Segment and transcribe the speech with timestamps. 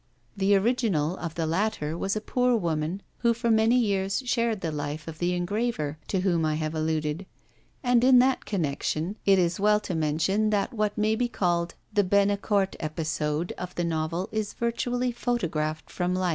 [0.35, 4.71] The original of the latter was a poor woman who for many years shared the
[4.71, 7.27] life of the engraver to whom I have alluded;
[7.83, 12.03] and, in that connection, it as well to mention that what may be called the
[12.03, 16.29] Bennecourt episode of the novel is virtually photographed from life.